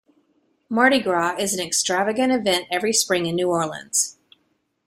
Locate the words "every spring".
2.71-3.27